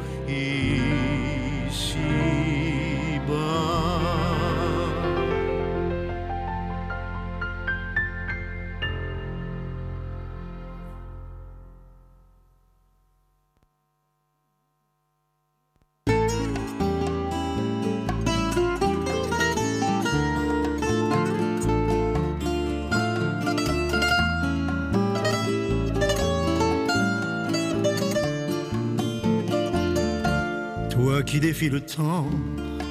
qui 31.25 31.39
défie 31.39 31.69
le 31.69 31.81
temps, 31.81 32.27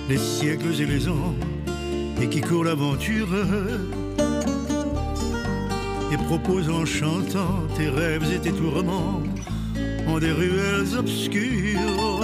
les 0.09 0.19
siècles 0.19 0.81
et 0.81 0.87
les 0.87 1.09
ans, 1.09 1.35
et 2.21 2.29
qui 2.29 2.41
court 2.41 2.65
l'aventure, 2.65 3.29
et 6.13 6.17
propose 6.25 6.69
en 6.69 6.85
chantant 6.85 7.63
tes 7.77 7.89
rêves 7.89 8.31
et 8.35 8.39
tes 8.39 8.53
tourments 8.53 9.23
en 10.07 10.19
des 10.19 10.33
ruelles 10.33 10.97
obscures. 10.99 12.21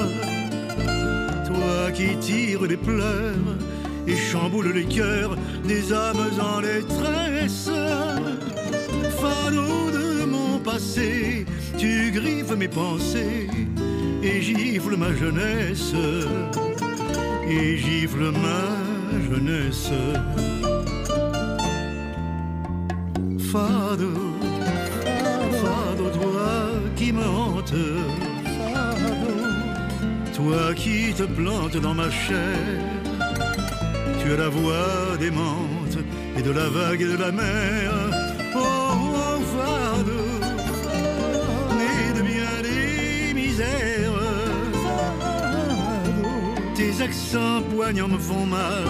Toi 1.47 1.91
qui 1.95 2.17
tires 2.17 2.63
les 2.63 2.77
pleurs 2.77 3.57
et 4.07 4.17
chamboules 4.17 4.73
les 4.73 4.85
cœurs 4.85 5.37
des 5.65 5.93
âmes 5.93 6.31
en 6.41 6.61
détresse, 6.61 7.71
Fado 9.19 9.91
de 9.93 10.25
mon 10.27 10.59
passé, 10.59 11.47
tu 11.79 12.11
griffes 12.13 12.57
mes 12.57 12.69
pensées 12.69 13.49
et 14.23 14.43
gifle 14.43 14.97
ma 14.97 15.15
jeunesse, 15.15 15.95
et 17.49 17.77
gifle 17.77 18.31
ma 18.45 18.63
jeunesse. 19.29 19.93
Fado, 23.51 24.13
fado, 25.61 26.05
toi 26.21 26.51
qui 26.97 27.13
me 27.13 27.25
hante, 27.25 27.75
toi 30.35 30.75
qui 30.75 31.13
te 31.15 31.25
plantes 31.25 31.77
dans 31.77 31.95
ma 31.95 32.11
chair, 32.11 32.79
tu 34.23 34.33
as 34.33 34.37
la 34.37 34.49
voix 34.49 35.17
des 35.19 35.31
menthes 35.31 36.05
et 36.37 36.43
de 36.43 36.51
la 36.51 36.69
vague 36.69 37.03
et 37.03 37.07
de 37.07 37.17
la 37.17 37.33
mer. 37.33 37.90
Accents 47.11 47.63
poignants 47.75 48.09
me 48.09 48.19
font 48.19 48.47
mal. 48.47 48.87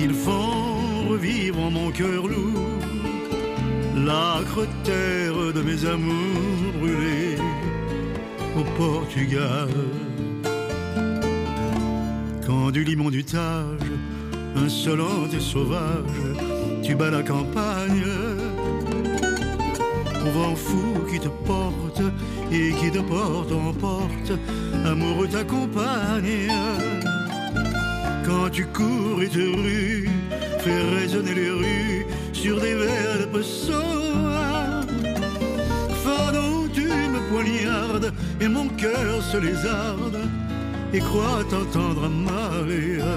Ils 0.00 0.14
font 0.14 1.08
revivre 1.10 1.60
en 1.60 1.70
mon 1.70 1.90
cœur 1.90 2.26
lourd 2.26 2.82
l'acre 4.06 4.66
terre 4.82 5.52
de 5.56 5.62
mes 5.68 5.84
amours 5.84 6.72
brûlés 6.78 7.36
au 8.58 8.64
Portugal. 8.82 9.68
Quand 12.46 12.70
du 12.70 12.82
limon 12.82 13.10
du 13.10 13.24
Tage, 13.24 13.92
insolente 14.56 15.34
et 15.34 15.40
sauvage, 15.40 16.22
tu 16.82 16.94
bats 16.94 17.10
la 17.10 17.22
campagne, 17.22 18.06
au 20.24 20.30
vent 20.30 20.56
fou 20.56 20.86
qui 21.10 21.20
te 21.20 21.28
porte 21.28 22.02
et 22.50 22.70
qui 22.80 22.90
te 22.90 23.00
porte 23.00 23.52
en 23.52 23.74
porte 23.74 24.32
amoureux 24.88 25.28
t'accompagne. 25.28 26.50
Quand 28.24 28.50
tu 28.50 28.64
cours 28.66 29.22
et 29.22 29.28
te 29.28 29.38
rues, 29.38 30.08
fais 30.60 30.82
résonner 30.98 31.34
les 31.34 31.50
rues 31.50 32.06
sur 32.32 32.60
des 32.60 32.74
verres 32.74 33.18
de 33.20 33.26
pessoa. 33.26 34.82
Fado, 36.02 36.68
tu 36.72 36.88
me 37.14 37.20
poignardes 37.30 38.12
et 38.40 38.48
mon 38.48 38.68
cœur 38.68 39.22
se 39.22 39.36
lézarde. 39.36 40.20
Et 40.94 41.00
crois 41.00 41.44
t'entendre 41.50 42.08
Maria, 42.08 43.12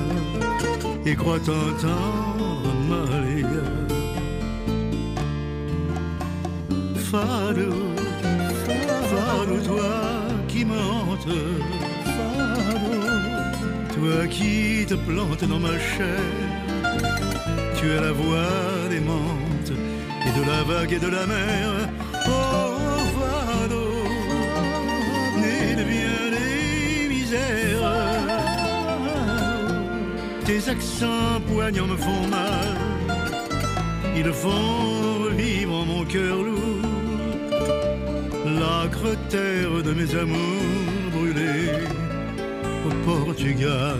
et 1.05 1.15
crois 1.15 1.39
t'entendre 1.39 2.73
Maria. 2.89 3.63
Fado, 7.09 7.71
Fado, 9.09 9.55
toi 9.65 10.21
qui 10.49 10.65
me 10.65 10.75
toi 14.01 14.27
qui 14.27 14.85
te 14.87 14.95
plantes 14.95 15.43
dans 15.43 15.59
ma 15.59 15.77
chair, 15.77 16.23
tu 17.77 17.85
as 17.97 18.01
la 18.01 18.11
voix 18.11 18.89
des 18.89 18.99
menthes 18.99 19.75
et 20.27 20.31
de 20.39 20.43
la 20.51 20.61
vague 20.63 20.93
et 20.93 20.99
de 20.99 21.11
la 21.17 21.25
mer. 21.27 21.67
Oh, 22.27 22.97
Fado, 23.15 23.85
né 25.41 25.75
de 25.79 25.83
bien 25.93 26.21
des 26.35 27.09
misères, 27.13 27.97
tes 30.45 30.61
accents 30.73 31.39
poignants 31.47 31.87
me 31.93 31.97
font 31.97 32.27
mal, 32.39 32.71
ils 34.15 34.33
font 34.33 35.25
revivre 35.25 35.85
mon 35.85 36.03
cœur 36.05 36.37
lourd. 36.47 36.89
L'acre 38.59 39.15
terre 39.29 39.83
de 39.83 39.91
mes 39.93 40.15
amours 40.15 40.90
Portugal. 43.05 43.97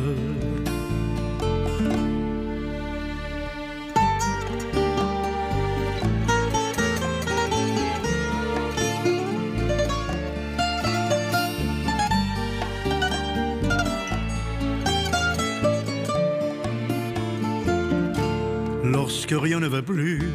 Lorsque 18.84 19.32
rien 19.32 19.60
ne 19.60 19.68
va 19.68 19.82
plus, 19.82 20.32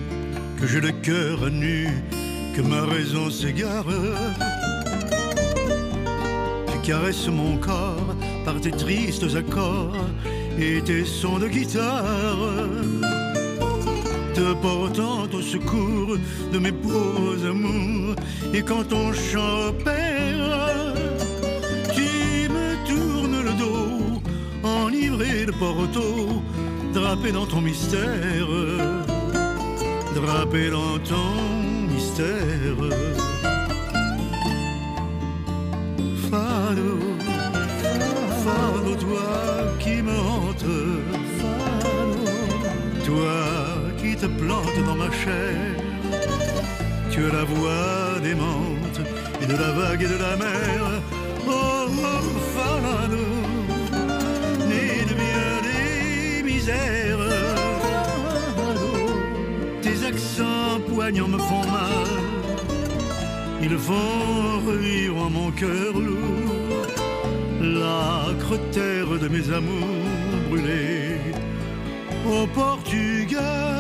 que 0.60 0.66
j'ai 0.66 0.80
le 0.80 0.92
cœur 0.92 1.50
nu, 1.50 1.88
que 2.54 2.62
ma 2.62 2.82
raison 2.82 3.30
s'égare. 3.30 3.86
Tu 6.72 6.78
caresses 6.80 7.28
mon 7.28 7.58
corps 7.58 8.05
par 8.46 8.60
tes 8.60 8.70
tristes 8.70 9.26
accords 9.34 10.06
et 10.56 10.80
tes 10.80 11.04
sons 11.04 11.38
de 11.38 11.48
guitare. 11.48 12.38
Te 14.34 14.54
portant 14.62 15.24
au 15.32 15.42
secours 15.42 16.16
de 16.52 16.58
mes 16.58 16.70
pauvres 16.70 17.44
amours. 17.44 18.14
Et 18.54 18.62
quand 18.62 18.84
ton 18.84 19.12
chant 19.12 19.70
opère, 19.70 20.94
tu 21.92 22.48
me 22.56 22.68
tournes 22.90 23.40
le 23.48 23.54
dos, 23.64 24.22
enivré 24.62 25.46
de 25.46 25.52
Porto, 25.52 26.40
drapé 26.94 27.32
dans 27.32 27.46
ton 27.46 27.60
mystère, 27.60 28.52
drapé 30.14 30.70
dans 30.70 30.98
ton 31.10 31.28
mystère. 31.92 32.76
Fado, 38.46 38.94
toi 38.94 39.28
qui 39.80 39.96
me 40.08 40.16
hante, 40.30 40.72
toi 43.04 43.38
qui 44.00 44.14
te 44.14 44.26
plantes 44.26 44.80
dans 44.86 44.94
ma 44.94 45.10
chair, 45.10 45.56
tu 47.10 47.24
as 47.24 47.32
la 47.38 47.44
voix 47.52 48.20
des 48.22 48.36
menthes 48.36 49.02
et 49.42 49.46
de 49.46 49.56
la 49.64 49.70
vague 49.78 50.02
et 50.02 50.10
de 50.14 50.18
la 50.26 50.36
mer. 50.36 50.78
Oh, 51.48 51.86
oh 51.88 52.26
Fado, 52.54 53.26
né 54.70 54.86
de 55.10 55.14
bien 55.24 55.48
des 55.68 56.42
misères, 56.44 57.26
tes 59.82 59.98
accents 60.06 60.78
poignants 60.94 61.32
me 61.36 61.38
font 61.38 61.66
mal. 61.78 62.10
Ils 63.60 63.76
font 63.76 64.60
revivre 64.68 65.18
en 65.26 65.30
mon 65.30 65.50
cœur 65.50 65.92
lourd 65.94 66.46
terre 68.54 69.18
de 69.18 69.28
mes 69.28 69.52
amours 69.52 69.86
brûlés 70.48 71.18
au 72.24 72.46
Portugal. 72.46 73.75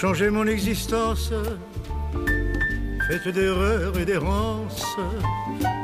Changer 0.00 0.30
mon 0.30 0.46
existence, 0.46 1.30
faite 3.06 3.28
d'erreurs 3.34 3.98
et 3.98 4.06
d'errance, 4.06 4.96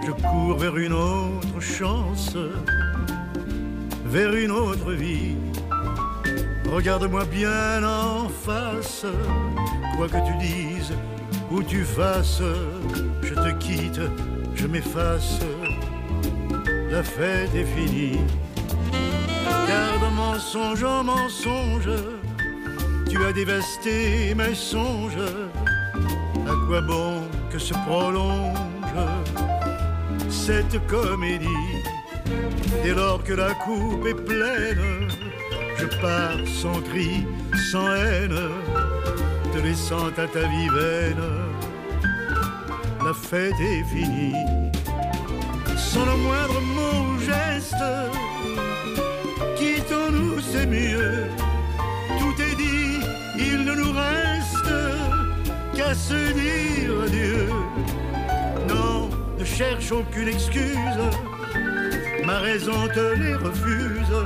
je 0.07 0.11
cours 0.11 0.57
vers 0.57 0.75
une 0.79 0.95
autre 0.95 1.61
chance, 1.61 2.35
vers 4.07 4.33
une 4.35 4.53
autre 4.53 4.93
vie. 4.93 5.37
Regarde-moi 6.73 7.27
bien 7.27 7.85
en 7.85 8.31
face, 8.31 9.05
quoi 9.99 10.09
que 10.09 10.27
tu 10.27 10.35
dises 10.39 10.95
ou 11.51 11.63
tu 11.63 11.85
fasses, 11.85 12.41
je 13.21 13.35
te 13.35 13.53
quitte, 13.59 14.01
je 14.55 14.67
m'efface, 14.67 15.41
la 16.91 17.03
fête 17.03 17.55
est 17.55 17.67
finie. 17.67 18.21
Mensonge 20.17 20.85
en 20.85 21.05
mensonge, 21.05 21.89
tu 23.09 23.25
as 23.25 23.33
dévasté 23.33 24.35
mes 24.35 24.55
songes. 24.55 25.17
À 26.47 26.67
quoi 26.67 26.81
bon 26.81 27.23
que 27.51 27.59
se 27.59 27.75
prolonge 27.87 28.57
cette 30.29 30.79
comédie? 30.87 31.47
Dès 32.83 32.95
lors 32.95 33.23
que 33.23 33.33
la 33.33 33.53
coupe 33.55 34.07
est 34.07 34.15
pleine, 34.15 35.09
je 35.79 35.87
pars 36.01 36.47
sans 36.47 36.81
cri, 36.83 37.27
sans 37.73 37.93
haine, 37.95 38.39
te 39.53 39.59
laissant 39.59 40.09
à 40.09 40.27
ta 40.27 40.41
vie 40.41 40.69
vaine. 40.69 41.25
La 43.05 43.13
fête 43.15 43.61
est 43.61 43.85
finie, 43.85 44.35
sans 45.77 46.05
le 46.05 46.17
moindre 46.17 46.61
mot 46.61 47.15
ou 47.15 47.21
geste. 47.21 47.75
Quittons-nous, 49.57 50.41
c'est 50.41 50.67
mieux. 50.67 51.27
Ne 53.67 53.75
nous 53.75 53.93
reste 53.93 54.73
qu'à 55.75 55.93
se 55.93 56.21
dire 56.41 57.01
adieu. 57.05 57.49
Non, 58.69 59.11
ne 59.39 59.45
cherche 59.45 59.91
aucune 59.91 60.29
excuse. 60.29 61.01
Ma 62.25 62.39
raison 62.39 62.87
te 62.95 63.15
les 63.21 63.35
refuse. 63.35 64.17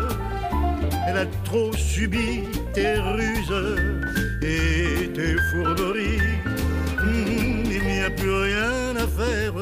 Elle 1.08 1.18
a 1.18 1.26
trop 1.44 1.72
subi 1.72 2.42
tes 2.74 2.94
ruses 2.98 3.76
et 4.42 5.08
tes 5.08 5.36
fourberies. 5.50 6.20
Hmm, 7.02 7.64
il 7.76 7.82
n'y 7.82 8.02
a 8.02 8.10
plus 8.10 8.34
rien 8.48 8.94
à 9.04 9.06
faire. 9.20 9.54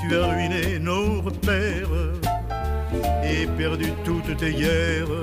Tu 0.00 0.16
as 0.16 0.26
ruiné 0.26 0.78
nos 0.78 1.20
repères 1.20 1.98
et 3.24 3.46
perdu 3.58 3.88
toutes 4.04 4.36
tes 4.36 4.52
guerres. 4.52 5.18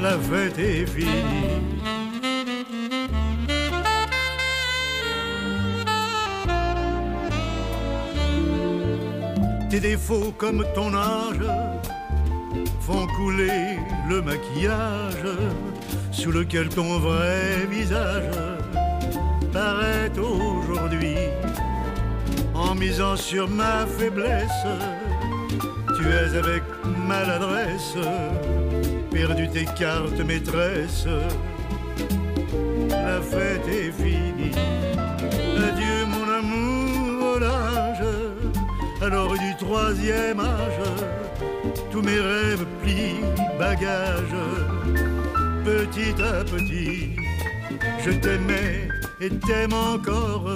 La 0.00 0.16
fête 0.16 0.58
est 0.58 0.86
finie. 0.86 1.08
Tes 9.68 9.80
défauts 9.80 10.32
comme 10.38 10.64
ton 10.74 10.94
âge 10.94 11.44
font 12.80 13.06
couler 13.16 13.78
le 14.08 14.22
maquillage 14.22 15.26
sous 16.12 16.30
lequel 16.30 16.68
ton 16.68 16.98
vrai 17.00 17.66
visage 17.68 18.38
paraît 19.52 20.12
aujourd'hui. 20.16 21.16
En 22.54 22.74
misant 22.76 23.16
sur 23.16 23.48
ma 23.48 23.84
faiblesse, 23.86 24.66
tu 25.96 26.08
es 26.08 26.36
avec 26.36 26.62
maladresse 27.06 27.96
perdu 29.10 29.48
tes 29.48 29.64
cartes 29.64 30.20
maîtresses. 30.26 31.08
La 32.90 33.20
fête 33.20 33.68
est 33.68 33.92
finie. 33.92 34.54
Adieu 35.56 36.06
mon 36.06 36.26
amour 36.40 37.36
au 37.36 37.38
alors 39.00 39.32
du 39.32 39.56
troisième 39.56 40.40
âge, 40.40 40.82
tous 41.90 42.02
mes 42.02 42.18
rêves 42.18 42.66
plient 42.82 43.20
bagages. 43.58 44.42
Petit 45.64 46.20
à 46.22 46.44
petit, 46.44 47.16
je 48.04 48.10
t'aimais 48.10 48.88
et 49.20 49.30
t'aime 49.30 49.72
encore, 49.72 50.50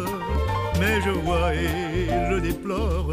mais 0.80 1.00
je 1.04 1.10
vois 1.10 1.54
et 1.54 2.08
je 2.30 2.40
déplore 2.40 3.12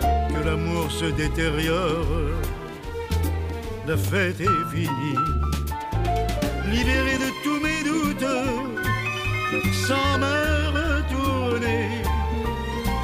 que 0.00 0.44
l'amour 0.44 0.90
se 0.90 1.06
détériore. 1.06 2.06
La 3.86 3.96
fête 3.96 4.40
est 4.40 4.70
finie, 4.74 5.18
libéré 6.70 7.18
de 7.18 7.30
tous 7.42 7.60
mes 7.60 7.82
doutes, 7.82 8.24
sans 9.86 10.18
me 10.18 10.36
retourner, 10.78 11.88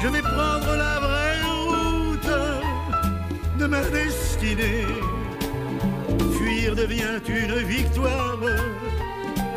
je 0.01 0.07
vais 0.07 0.21
prendre 0.21 0.75
la 0.77 0.99
vraie 0.99 1.41
route 1.43 2.31
de 3.59 3.65
ma 3.65 3.81
destinée. 3.89 4.85
Fuir 6.37 6.75
devient 6.75 7.19
une 7.27 7.55
victoire 7.67 8.39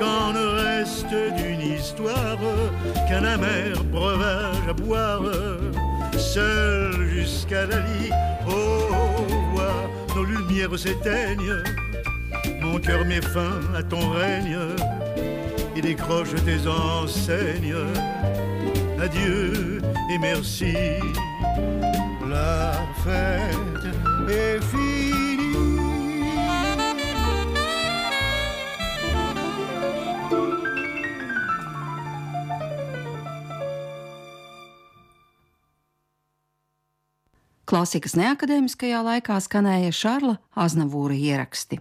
quand 0.01 0.33
ne 0.33 0.47
reste 0.65 1.15
d'une 1.37 1.61
histoire 1.61 2.39
qu'un 3.09 3.25
amer 3.25 3.85
breuvage 3.85 4.69
à 4.69 4.73
boire, 4.73 5.23
seul 6.19 7.09
jusqu'à 7.09 7.67
la 7.67 7.79
lit. 7.79 8.11
Au 8.45 9.23
revoir, 9.23 9.89
nos 10.15 10.25
lumières 10.25 10.79
s'éteignent, 10.79 11.63
mon 12.61 12.79
cœur 12.79 13.05
met 13.05 13.21
fin 13.21 13.61
à 13.75 13.83
ton 13.83 14.11
règne, 14.11 14.59
il 15.77 15.83
décroche 15.83 16.35
tes 16.45 16.69
enseignes. 16.69 17.75
Adieu 19.01 19.81
et 20.11 20.19
merci, 20.19 20.75
la 22.29 22.73
fête 23.05 24.31
est 24.31 24.61
finie. 24.65 24.82
Klasikas 37.73 38.13
neakadēmiskajā 38.21 38.99
laikā 39.01 39.39
skanēja 39.41 39.95
Šarla 39.97 40.35
Aznavūra 40.61 41.17
ieraksti. 41.17 41.79